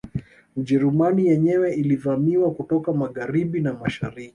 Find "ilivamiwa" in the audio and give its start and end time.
1.75-2.51